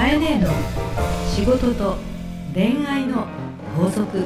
[0.00, 0.48] かえねえの
[1.28, 1.98] 仕事と
[2.54, 3.26] 恋愛の
[3.76, 4.24] 法則。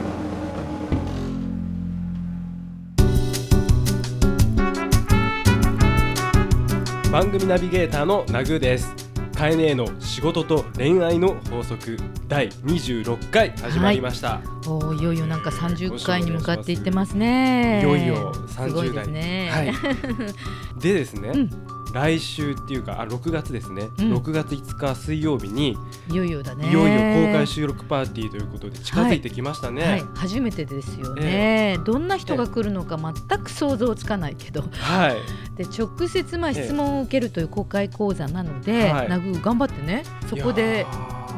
[7.10, 8.95] 番組ナビゲーターのナグーです。
[9.37, 11.99] カエネーの仕事と恋愛の法則。
[12.29, 17.80] 第26回始まりました、おーいよいよなんか30回に向かっていってますね。
[17.80, 20.80] いよいよすごい30代ですね、はい。
[20.80, 24.15] でですね、うん来週っていうかあ6月ですね、うん。
[24.15, 25.79] 6月5日水曜日に
[26.11, 26.69] いよいよだね。
[26.69, 34.65] いよいよ公開収録パーティーということで近づいてきましたね、はい、初めてですよね、どんな人が来るのか全く想像つかないけど。
[34.73, 35.17] はい。
[35.57, 39.09] で直接まあええ質問を受けるという公開講座なので、はい。
[39.09, 40.03] ナグー頑張ってね。
[40.29, 40.87] そこいで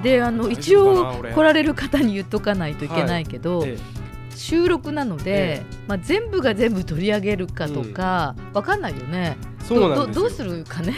[0.02, 3.78] であの大一応来られる方に言っとかないといけないけど、え
[4.34, 9.36] 収録なので、えまあ、全部が全部取り上げるかとか、わかんないよね。
[9.52, 10.94] えそうなんどうするかね。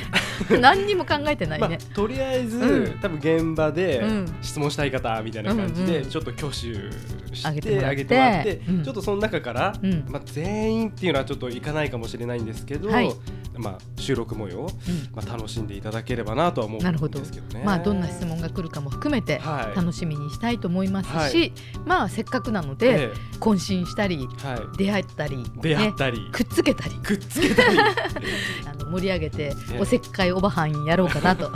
[0.60, 2.98] 何にも考えてないまね、あ、とりあえず、うん。
[3.00, 4.26] 多分現場でうん。
[4.42, 8.60] 質問したい方みたいな感じで、ちょっと挙手してあげてもらって。
[8.84, 10.04] ちょっとその中から、うん。
[10.08, 13.12] まあ、全員っていうのはちょっといかないかもしれないんですけど、はい。
[13.56, 14.66] まあ、収録模様、うん。
[15.14, 17.64] まあ、楽しんでいただければなとは思うんですけどね。
[17.64, 19.76] まあ、どんな質問が来るかも含めてはい。
[19.76, 26.94] 楽しみにしたいと思いますし、はまあせっかくなので、え懇親したりえはい、出会ったり、出会ねったり、くっつけたり。
[26.96, 27.78] くっつけたり
[28.66, 31.50] あの盛り上げてえおせっかいおばはんやろうかなと。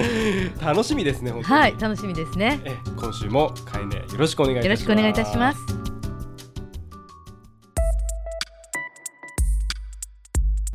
[0.60, 1.32] 楽しみですね。
[1.32, 2.60] はい楽しみですね。
[2.64, 4.68] ええ今週もかいねよろしくお願いいたします。
[4.68, 5.60] よろしくお願いいたします。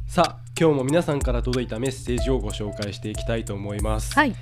[0.07, 4.13] さあ今日も皆さんから届いたメッセージをご紹介していきたいと思います。
[4.13, 4.35] はい。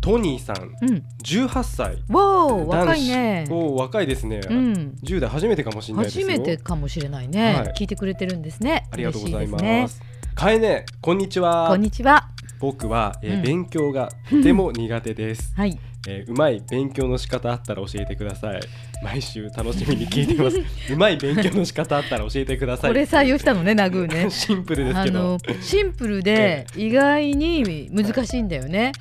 [0.00, 1.02] トニーさんうん。
[1.24, 1.98] 18歳。
[2.08, 3.44] わお若いね。
[3.50, 4.94] おー若いですね、うん。
[5.02, 6.28] 10代初めてかもしれないですよ。
[6.28, 7.72] 初めてかもしれないね、はい。
[7.76, 8.86] 聞いてくれてるんですね。
[8.92, 10.00] ありがとうございます
[10.36, 11.68] かえねこんにちは。
[11.68, 12.28] こんにちは。
[12.60, 13.42] 僕は、えーうん。
[13.42, 15.78] 勉強がとても苦手です、 はい。
[16.06, 18.60] えーうまい勉強の仕方あったら教えてください。
[19.02, 20.58] 毎週楽しみに聞いています。
[20.92, 22.90] うまい勉強の仕方あったら教えてください。
[22.90, 24.28] これ採用したのねナグーね。
[24.30, 25.18] シンプルですあけど。
[25.20, 28.92] のシンプルで意外に難しいんだよね。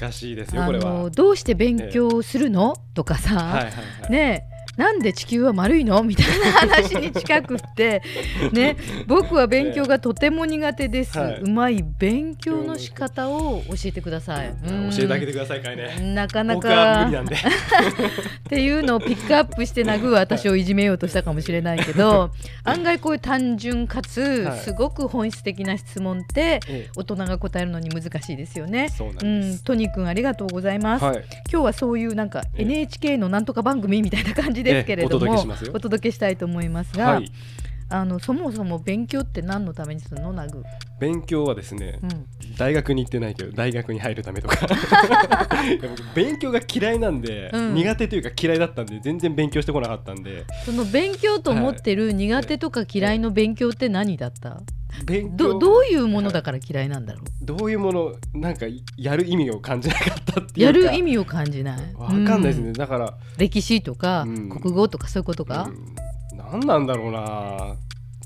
[0.00, 0.84] 難しいですよあこれは。
[0.92, 2.76] のどうして勉強するの？
[2.94, 3.70] とかさ、はいはいは
[4.08, 4.46] い、ね。
[4.48, 6.02] えなんで地球は丸いの？
[6.02, 8.02] みたいな話に近くって
[8.52, 8.76] ね
[9.06, 11.40] 僕は勉強がとても苦手です、はい。
[11.40, 14.90] うまい勉強の仕方を教えてください、うん。
[14.90, 16.14] 教えてあげてくださいかいね。
[16.14, 17.04] なかなか。
[17.06, 17.36] 理なんで。
[17.36, 17.38] っ
[18.48, 22.30] ていうのをピックアップしてナグーは私をいじめようとしたかもしれないけど
[22.64, 24.58] 案外こういう単純かつはい。
[24.58, 28.88] すごく本質的な質問ってえ大人が答えるのに難しいですよね。
[28.88, 31.04] そうなんうです、ん、トニー君ありがとうございます。
[31.04, 31.24] はい。
[31.50, 32.62] 今日はそういうなんかええ。
[32.62, 35.72] NHK のなんとか番組みたいな感じですけれども、ええお届けしますよ。
[35.74, 37.30] お届けしたいと思いますが、はい。
[37.90, 40.32] あのそもそも勉強って何のためにするの？
[40.32, 40.64] ナグ、
[40.98, 42.26] 勉強はですね、うん、
[42.56, 44.66] 大学に行ってないけど大学に入るためとか。
[46.14, 47.74] 勉強が嫌いなんで、うん。
[47.74, 50.44] 苦手というか嫌いだったんで全然勉強してこなかったんで。
[50.64, 54.62] その勉強と思ってる苦手とか嫌いの勉強って何だった？
[55.04, 55.54] 勉強。
[55.54, 57.24] どどういうものだから嫌いなんだろう？
[57.44, 58.66] どういうものなんか
[58.96, 61.94] やる意味を感じなかったっていうやかる意味を感じない。
[61.94, 62.72] わかんないですね、うん。
[62.72, 64.48] だから、歴史とか、うん。
[64.48, 65.68] 国語とかそういうことか？
[65.68, 65.94] うん、
[66.36, 67.76] 何なんだろうな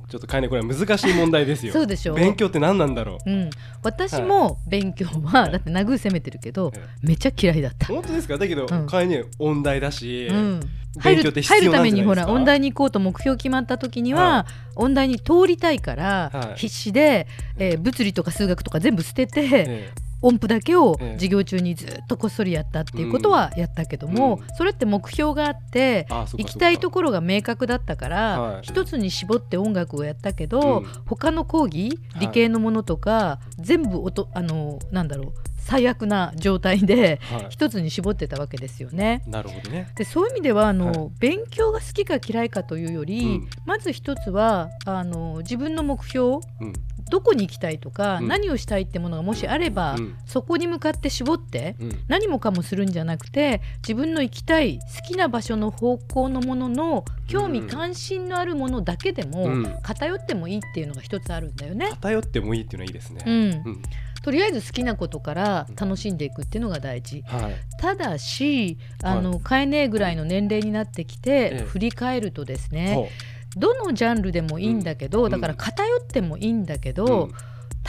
[0.09, 1.73] ちょっとかいねこれは難しい問題ですよ。
[1.73, 2.15] そうでしょ？
[2.15, 3.31] 勉強って何なんだろう？
[3.31, 3.51] うん、
[3.83, 7.87] 私も勉強は、だって殴る責めてるけど、えめっちゃ嫌いだった。
[7.89, 8.39] 本当ですか？
[8.39, 8.87] だけど、うん。
[8.87, 10.61] かいね音大だし、うん、
[10.99, 16.59] 入る勉強入るためにほら音大に行こうと目標決まった時には、は音大に通りたいから、はい。
[16.59, 17.27] 必死で、
[17.59, 21.12] えー物理とか数学とか全部捨てて、え音符だけをええ。
[21.15, 24.56] 授業中にずっとこっそりやったっていうことはやったけども、うん。
[24.56, 28.62] それって目標があって行きたいとこころが明確だったから、はい。
[28.62, 30.84] 一つに絞って音楽をやったけど、うん。
[31.06, 32.27] 他の講義はい。
[32.27, 37.47] 理系のものとか、全部音あのなんだろう最悪な状態ではい。
[37.50, 39.23] 一つに絞ってたわけですよね。
[39.29, 39.93] なるほどね。
[39.95, 41.11] でそういう意味ではあの、はい。
[41.21, 43.49] 勉強が好きか嫌いかというより、うん。
[43.65, 46.73] まず一つはあの自分の目標うん
[47.11, 48.29] どこに行きたいとか、うん。
[48.29, 50.17] 何をしたいってものがもしあれば、うん。
[50.27, 52.00] そこに向かって絞ってうん。
[52.09, 59.77] 何もかもするんじゃなくて自分の行きたい好きな場所の方向のものの興味うん関心のあるものだけでも、うん。
[59.82, 61.88] 偏ってもいいっていうのが一つあるんだよね。
[62.00, 63.71] 偏ってもいいっていうのはいいですね、うん。
[63.71, 63.82] うん。
[64.23, 67.23] とりあえず好きなことから楽しんでいくっていうのが大事。
[67.27, 67.55] はい。
[67.81, 71.65] ただしあの、飼えねえぐらいの年齢になってきて、ええ。
[71.65, 73.09] 振り返るとですねほ
[73.58, 75.31] どのジャンルでもいいんだけど、うん。
[75.31, 77.32] だから偏ってもいいんだけうど、うん。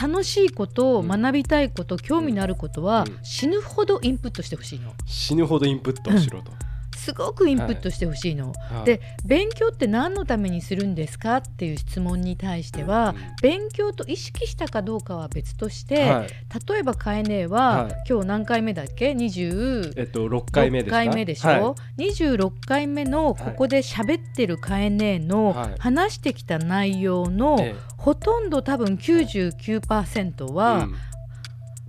[0.00, 1.08] 楽しいこと、うん。
[1.08, 3.18] 学びたいこと興味のあることは、うん。
[3.22, 4.92] 死ぬほどインプットしてほしいの。
[5.06, 6.52] 死ぬほどインプットをしろと、
[7.10, 8.52] すすごくインプットしてほしいの。
[8.52, 8.84] はい。
[8.84, 13.36] で勉強って何のためにするんですかっていう質問に対しては、うん。
[13.42, 16.28] 勉強と意識したかどうかは別として、はい。
[16.68, 17.94] 例えばかえねえは、はい。
[18.08, 20.90] 今日何回目だっけ？20えっと六回目で。
[20.90, 25.74] 6回目でしょ、は26回目のここで喋ってるかえねえのはい。
[25.78, 27.58] 話してきた内容の、
[27.96, 30.94] ほとんど多分99%えは、うん。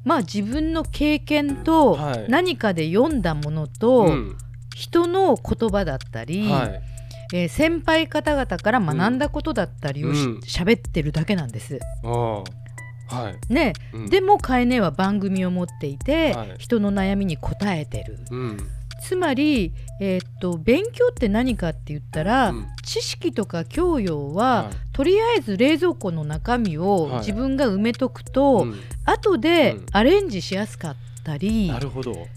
[0.03, 2.25] まあ自分の経験とはい。
[2.27, 4.38] 何かで読んだものと、うん
[4.81, 6.81] 人の言葉だったり、はい。
[7.33, 10.39] えー先輩方々から学んだことだったりをしうん。
[10.39, 11.79] 喋、ってるだけなんです。
[12.03, 12.43] は
[13.49, 13.53] い。
[13.53, 14.09] ね、うん。
[14.09, 16.55] でもカエネは番組を持っていて、はい。
[16.57, 18.17] 人の悩みに答えてる。
[18.31, 18.57] うん。
[19.03, 22.65] つまり、えーっと勉強って何かって言ったら、うん。
[22.83, 24.73] 知識とか教養は、はい。
[24.91, 27.19] とりあえず冷蔵庫の中身をはい。
[27.19, 28.75] 自分が埋めとくと、うん。
[29.05, 29.85] 後でうん。
[29.91, 32.27] アレンジしやすかったり、なるほど。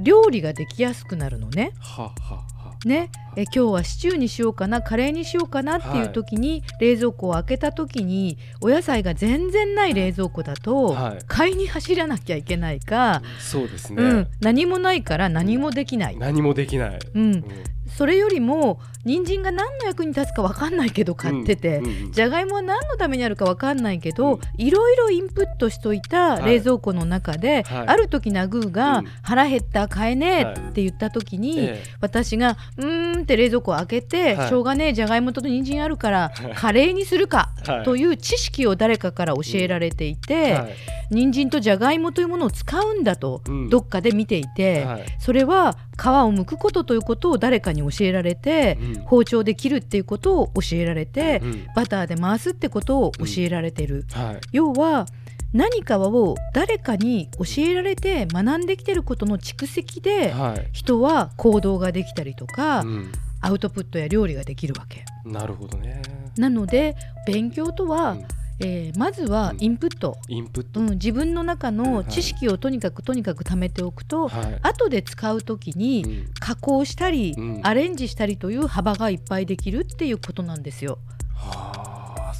[0.00, 1.72] 料理ができやすくなるのね。
[1.80, 2.44] ははは。
[2.84, 14.02] ね、え今日はシチューにしようかなカレーにしようかなっていう時に、冷蔵庫を開けた時にお野菜が全然ない冷蔵庫だと、はい買いに走らなきゃいけないか、そうですね。
[14.02, 16.98] うん、何もないから何もできない、何もできない。
[17.14, 17.44] うんうん
[17.86, 24.40] それよりも人参が何の役に立つか分かんないけど買ってて、じゃがいもは何のためにあるか分かんないけど、うん。
[24.56, 27.88] いろいろインプットしといたはい冷蔵庫の中で、はい。
[27.88, 34.48] ある時ナグーが、うん腹減った買えねえはいって言った時に、え私が「うーん」って冷蔵庫を開けて、はい。
[34.48, 37.84] しょうがねえじゃがいもと人参あるからカレーにするかはい。
[37.84, 40.74] という知識を誰かから教えられていて、えはい。
[41.10, 43.68] 人参とじゃがいもというものを使うんだと、うん。
[43.68, 45.04] どっかで見ていて、はい。
[45.18, 49.02] それは皮を剥くことということを誰かに教えられて、うん。
[49.04, 51.66] 包丁で切るっていうことを教えられて、うん。
[51.74, 54.06] バターで回すってことを教えられてる。
[54.12, 54.40] はい。
[54.52, 55.06] 要は
[55.52, 60.68] 何かを誰かに教えられて学んできてることの蓄積で、はい。
[60.72, 63.12] 人は行動ができたりとか、うん。
[63.40, 65.04] アウトプットや料理ができるわけ。
[65.24, 66.00] なるほどね。
[66.36, 66.96] なので
[67.26, 68.26] 勉強とは、うん
[68.60, 70.80] えーまずはインプット、インプット。
[70.80, 74.58] うん、自分の中の知識をとにかくとにかく貯めておくと、はい。
[74.62, 76.30] 後で使う時にうん。
[76.38, 77.60] 加工したり、うん。
[77.64, 80.98] アレンジしたりという幅がいっぱいできるっていうことなんですよ。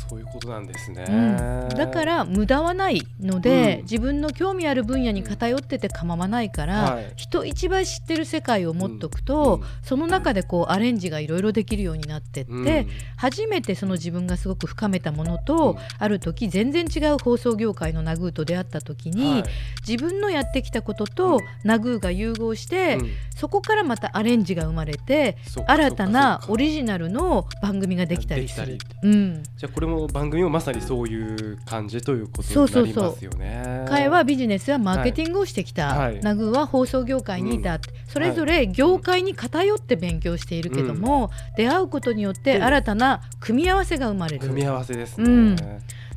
[0.05, 1.05] はあそういうことなんですね。
[1.09, 3.83] うん、だから無駄はないので、うん。
[3.83, 7.13] 自分の興味ある分野に偏ってて構わないから、はい。
[7.17, 9.67] 人一倍知ってる世界を持っとくと、うん。
[9.83, 12.87] その中でこうアレンジがいろいろできるようになってって、うん。
[13.17, 15.79] 初めてその自分がすごく深めたものと、うん。
[15.99, 19.45] ある時全然違う放送業界のナグーと出会った時に、はい。
[19.87, 21.41] 自分のやってきたことと、うん。
[21.65, 23.11] ナグーが融合して、うん。
[23.37, 25.37] そこからまたアレンジが生まれて
[25.67, 28.79] 新たなオリジナルの番組ができたりする。
[29.03, 29.43] うん。
[29.57, 33.85] じゃあこれも番組もまさにそういう感じということそうそうそうになりますよね。
[33.89, 36.21] 彼はビジネスやマーケティングをしてきた、はい。
[36.21, 44.41] ナグーは放送業界にいた、それぞれ業界に偏って勉強しているけども、出会うことによって新たな組み合わせが生まれる。
[44.41, 45.25] 組み合わせですね。
[45.25, 45.57] うん。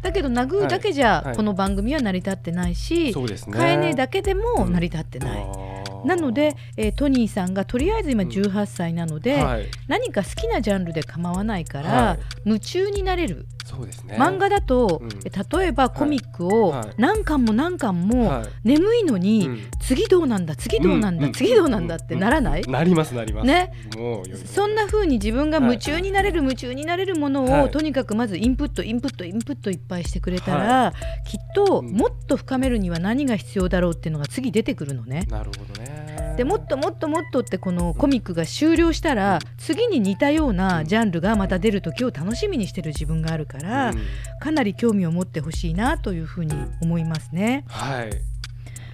[0.01, 1.35] だけどナグーだけじゃはい。
[1.35, 3.57] この番組は成り立ってないし、そうですね。
[3.57, 5.41] カエネだけでも成り立ってない。
[5.41, 6.05] あー。
[6.05, 12.19] なので、えートニーさんがとりあえず今18歳なので、はい、何か好きなジャンルで構わないから、はい。
[12.45, 14.15] 夢中になれるそうですね。
[14.17, 15.09] 漫画だと、うん。
[15.25, 16.89] え例えばコミックをはい。
[16.97, 18.47] 何巻も何巻もはい。
[18.63, 19.59] 眠いのに、うん。
[19.81, 21.33] 次どうなんだ次どうなんだ、うん。
[21.33, 23.47] 次どうなんだってならない、なりますなります。
[23.47, 23.73] ね。
[23.97, 27.71] もうそんな風に自分が夢中になれる、夢中になれるものを、はい。
[27.71, 30.93] とにかくまずインプットインプットインプットいっぱいしてくれたら、
[31.27, 31.91] きっとうん。
[31.91, 35.25] もっと深めるには何が必要だろうっていうのが次出てくるのね。
[35.29, 36.06] なるほどね。
[36.37, 43.97] でもっともっともっとってこのコミックが終了したら次に似たようなジャンルがまた出る時を楽しみにしてる自分があるからうん。
[44.39, 47.65] かなり興味を持ってほしいなというふうに思いますね。
[47.67, 48.11] はい。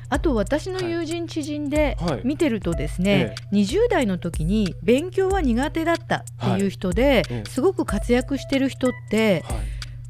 [0.07, 2.21] あと私の友人知人ではい。
[2.23, 9.57] 見てるとですね、20代の時に勉強は苦手だったっていう人で、ええすごく活躍してる人ってはい。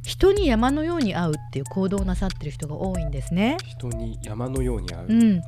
[0.04, 3.58] 人に山のように会うっていう行動をなさってる人が多いんですね。
[3.66, 5.08] 人に山のように会う。
[5.08, 5.46] うん、は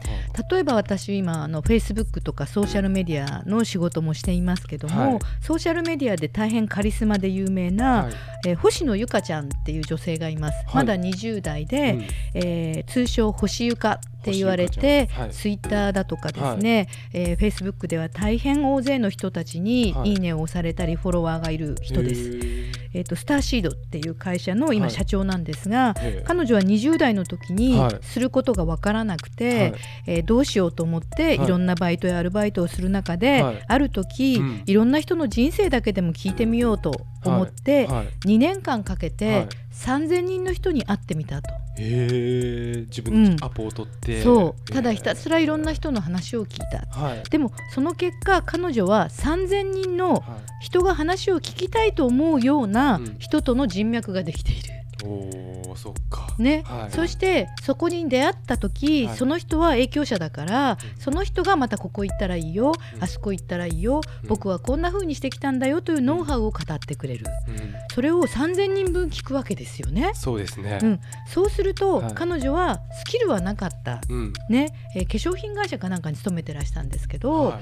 [0.50, 5.20] 例えば私今あの Facebook とかソーシャルメディアの仕事もしていますけども、はい。
[5.42, 8.14] ソーシャルメディアで大変カリスマで有名な、はい。
[8.48, 10.76] えー星野ゆかちゃんっていう女性がいます、はい。
[10.76, 12.06] まだ20代で、うん。
[12.36, 14.00] えー通称星ゆか
[14.32, 20.13] って言われて、ツイッターだとかですね、えー、Facebook では大変大勢の人たちにはい。
[20.13, 22.22] いいねを押されたりフォロワーがいる人です。
[22.22, 22.74] へー。
[22.94, 24.96] えー、とスターシードっていう会社の今はい。
[24.96, 26.24] 社長なんですが、ええ。
[26.25, 28.00] 彼女は20代の時にはい。
[28.01, 29.74] することが分からなくて、はい。
[30.08, 31.46] えーどうしようと思ってはい。
[31.46, 33.63] いろんなバイトやアルバイトをする中で、はい。
[33.67, 34.63] ある時、うん。
[34.65, 38.08] いろんな人の人生だけでも聞いてみようと思って、はい。
[38.27, 41.50] 2年間かけて、はい3,000人の人に会ってみたと。
[41.77, 43.38] へえ自分うん。
[43.41, 44.72] アポを取って、そう。
[44.72, 47.00] ただひたすすらいろんな人の話を聞いた。
[47.00, 47.24] はい。
[47.29, 50.22] でもその結果彼女は3,000人のはい。
[50.62, 53.15] 人が話を聞きたいと思うようなうん。
[53.20, 54.62] 人との人脈ができている。
[54.85, 56.28] おおそっか。
[56.38, 56.92] ね、はい。
[56.92, 59.18] そしてそこに出会った時、はい。
[59.18, 60.78] その人は影響者だから、うん。
[61.02, 63.04] その人がまたここ行ったらいいよ、うん。
[63.04, 64.30] あそこ行ったらいいよ、うん。
[64.30, 67.25] 僕はこんな風にしてきたんだよというノウハウを語ってくれる。
[67.48, 67.74] うん。
[67.94, 70.12] それを3,000人分聞くわけですよね。
[70.14, 70.80] そうですね。
[70.82, 72.14] うん、そうすると、はい。
[72.14, 74.34] 彼女はスキルはなかった、うん。
[74.50, 74.74] ね。
[74.96, 77.60] えー化粧品会社かなんかに勤めてらしたんですけど、はい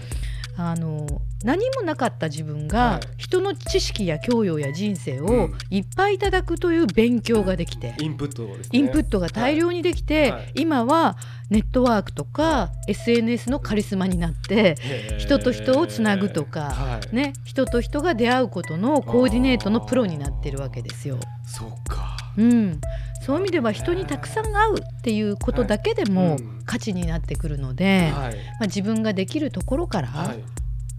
[0.55, 3.01] あの何もなかった自分が、はい。
[3.17, 5.53] 人の知識や教養や人生うをん。
[5.69, 8.49] いっぱいいただくという勉強ができて、インプットね。
[8.71, 10.31] インプットが大量にできて、はい。
[10.31, 11.17] はい今は
[11.49, 14.75] ネットワークとか SNS のカリスマになって、
[15.19, 17.15] 人と人をつなぐとかはい。
[17.15, 21.19] ね、人と人が出会うことのコーディネートのプロになってるわけですよ。
[21.45, 22.81] そうかうん、
[23.25, 28.35] そういう意味では人にたくさん会うっていうことだけでも価値になってくるので、まはい。
[28.61, 30.43] あ、自分ができるところからはい。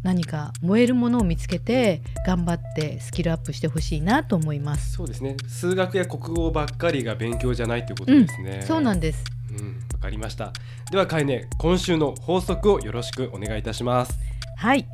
[0.05, 4.93] 何か燃えるものを見つけて頑張ってスキルアップしてほしいなと思います。
[4.93, 5.35] そうですね。
[5.49, 9.25] 数学や国語ばっかりが勉強じゃないということですね、そうなんです。
[9.59, 9.79] うん。
[9.95, 10.53] わかりました。
[10.91, 14.19] ではかえね今週の法則をよろしくお願いいたします。
[14.57, 14.87] はい。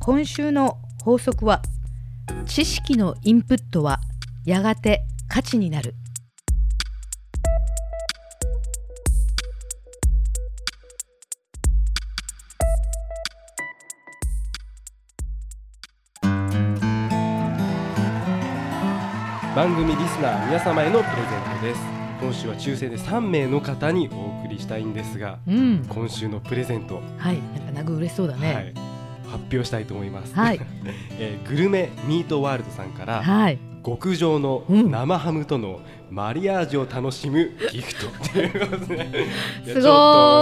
[0.00, 1.62] 今週の法則は
[2.44, 4.00] 知識のインプットは
[4.44, 5.94] やがて価値になる。
[19.54, 21.80] 番組リスナー皆様へのプレゼントです。
[22.20, 25.84] 今週は抽選で3名の方にお送りしたいんですがうん。
[25.88, 27.38] 今週のプレゼント、はい。
[27.54, 28.78] なんかナグ嬉しそうだはねい、
[29.28, 30.60] 発表したいと思います、はい。
[31.18, 33.58] えーグルメミートワールドさんからはい
[33.88, 34.90] 極上のうん。
[34.90, 35.80] 生ハムとの
[36.10, 38.08] マリアージュを楽しむギフト。
[38.28, 39.06] っていうことで
[39.64, 39.88] すご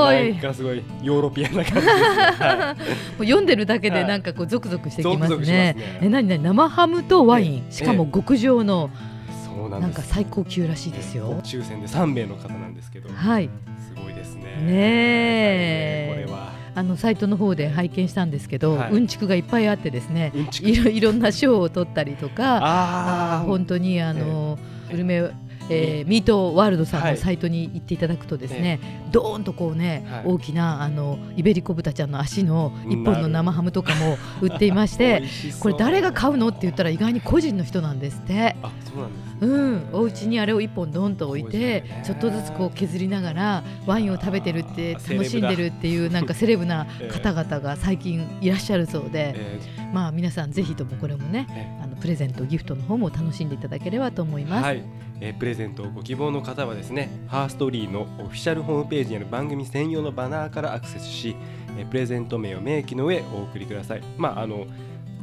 [0.07, 0.33] ーい。
[0.33, 1.91] なんかすごいヨーロピアンな感じですね、
[2.39, 2.75] は
[3.19, 4.09] もう読んでるだけではい。
[4.09, 5.77] なんかこうゾクゾクしてきますゾクゾクすね。
[6.01, 6.43] え何何？
[6.43, 7.55] 生ハムとワイン。
[7.57, 7.73] ええ。
[7.73, 8.91] しかも極上の
[9.29, 9.89] い、そうなんです。
[9.89, 11.41] なんか最高級らしいですよ。
[11.43, 13.09] 抽選で3名の方なんですけど。
[13.13, 13.51] はい。
[13.79, 14.43] すごいですね。
[14.43, 16.27] ねえ。
[16.27, 18.93] これはあのサイトの方で拝見したんですけど、はい。
[18.93, 24.59] うんちくがいっぱいあってですねうんいろ いろんな賞を取ったりとか本当にあの、
[24.91, 25.31] グルメ、
[25.69, 27.13] えーミートワールドさんはい。
[27.13, 28.81] のサイトに行っていただくとですね、
[29.11, 30.23] ドーンとこうね、はい。
[30.27, 35.23] 大きなあのイベリコ豚ちゃんの足の一本の生ハムとかも売っていまして
[35.61, 38.57] これ誰が買うのって言ったら意外に個人の人なんですって。
[38.63, 42.03] あそうなんですうん、お家にあれを一本ドンと置いてね。
[42.05, 49.61] ちょっとずつこう削りながらワインを食べてるって楽しんでるっていうなんか セレブな方々が最近いらっしゃるそうで、え
[49.93, 51.79] まあ皆さんぜひともこれもねえ。
[51.83, 54.65] あのプレゼントギフトの方も楽しんでいただければと思います。
[54.65, 54.83] はい、
[55.21, 61.37] えープレゼントをご希望の方はですねハーストリーのオフィシャルホームページにある番組専用のバナーからアクセスし、
[61.79, 64.03] えープレゼント名を明記の上お送りください。
[64.17, 64.67] まああの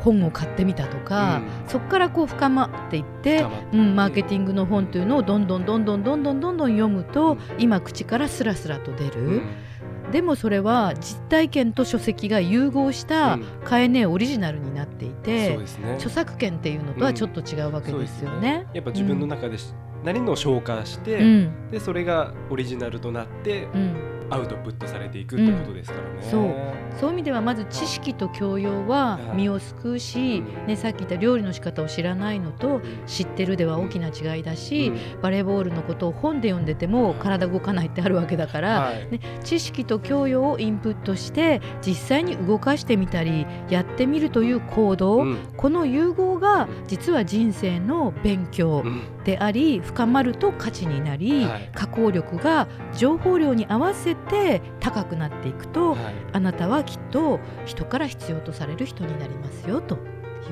[0.00, 10.10] 本を買ってみたとか、そこからこう深まっていって深まってうん、マーケティングの本というのをどんどんどんどんどんどんどんどん読むと今口からスラスラと出る、うん。
[10.10, 13.44] でもそれは実体験と書籍が融合したうん。
[13.64, 15.94] カエネオリジナルになっていて、そうですね。
[15.94, 18.66] 著作権っていうのとはちょっと違うわけですよね。
[18.72, 19.72] やっぱ自分の中でし、
[20.04, 21.70] 何の消化して、うん。
[21.70, 26.14] でそれがオリジナルとなってうんアウトプットされていくってことですからね。
[26.16, 26.70] うんそう。
[26.98, 30.66] そういう意味ではまず知識と教養は身を救うし、うん。
[30.66, 39.10] ね、さっき言った料理の仕方を知らないのと知ってるでは大きな違いだし、バレーボールのことを本で読んでても体動かないってあるわけだから、はい。
[39.10, 45.38] ね、知識と教養をインプットして実際に動かしてみたりやってみるという行動、うん。
[45.56, 49.02] この融合が実は人生の勉強うん。
[49.24, 51.70] であり深まると価値になり、はい。
[51.74, 59.98] 加工力が情報量に合わせて高くなっていくと、はいあなたはきっと人から必要とされる人になりますよとい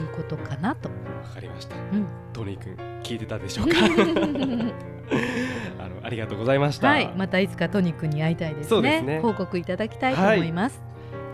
[0.03, 0.89] うことかなと。
[0.89, 0.95] わ
[1.35, 1.77] かりました。
[1.77, 3.77] うんトニー君聞いてたでしょうか？
[5.79, 6.89] あのありがとうございました。
[6.89, 8.69] はい、またいつかトニックに会いたいですね。
[8.69, 10.83] そうですね報告いただきたいと思います。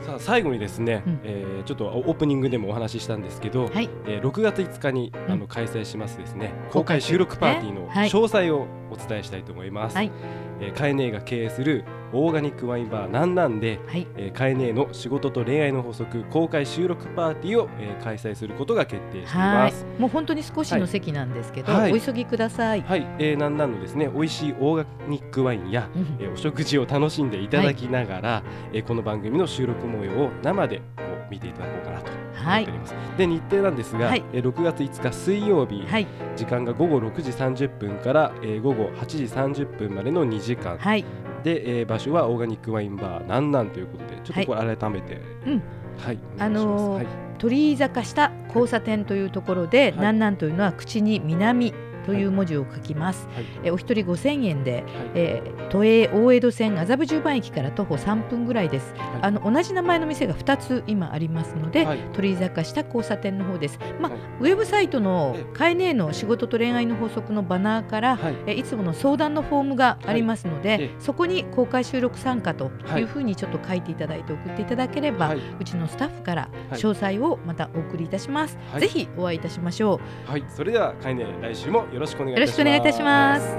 [0.04, 1.20] さあ最後にですね、うん。
[1.24, 9.96] えーちょっとオープニングでもお話ししたんですけど、はい、えー6月5日にあうの開催しますですね、公開公開収録パーティーの詳細をお伝えしたいと思います。
[9.96, 10.12] はい。
[10.60, 19.70] えーカエネが経営するオーガニックワインバーなんなんで、はい、えーカエネの仕事と恋愛の法則公開収録パーティーを、えー開催することが決定していはい。
[19.72, 21.92] ます。、もう本当に少しの席なんですけど、はい。
[21.92, 22.82] お急ぎください。
[22.82, 28.42] はい、えー、なんなんのですね美味しいオーガニックワインや、うんえーお食事を楽しんでいただきながら、
[28.72, 30.82] えーこの番組の収録模様を生でこ
[31.28, 32.62] う見ていただこうかなと思はい。
[32.62, 32.94] っております。
[33.18, 34.24] で日程なんですが、はい。
[34.32, 39.24] えー6月5日水曜日、はい、時間が午後6時30分から、えー午後8時
[39.64, 40.78] 30分までの2時間。
[40.78, 41.04] はい、
[41.42, 45.62] で、えー場所はオーガニックワインバーなんなんということでちょっとこれ改めて、うん。
[45.98, 47.08] はい、あのーお願いし
[47.38, 50.00] 鳥居坂下交差点というところで、はい。
[50.00, 51.74] なんなんというのは口に南
[52.04, 53.28] という文字を書きます。
[53.34, 53.44] はい。
[53.64, 54.84] えお一人5000円で、はい。
[55.14, 58.94] えー都営大江戸線麻布十番駅から徒歩3分ぐらいです。
[58.96, 59.22] はい。
[59.22, 61.98] あの同じ名前の店が2つ今ありますので、はい。
[62.12, 63.78] 鳥居坂下交差点の方です。
[64.00, 64.20] まあ、はい。
[64.40, 68.36] ウェブサイトのえカエネの仕事と恋愛の法則のバナーから、はい。
[68.46, 73.02] えいつもの相談のフォームがありますので、そこに公開収録参加とはい。
[73.02, 75.38] いうふうにちょっと書いていただいて送っていただければ、はい。
[75.60, 76.80] うちのスタッフからはい。
[76.80, 78.58] 詳細をまたお送りいたします。
[78.70, 78.80] はい。
[78.82, 80.30] ぜひお会いいたしましょう。
[80.30, 83.56] はい、それではカイネ来週もよろしくお願いいたします。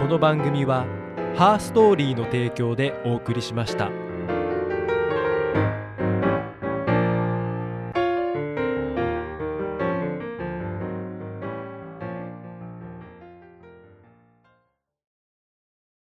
[0.00, 0.84] この番組は
[1.36, 4.07] ハーストーリーの提供でお送りしました。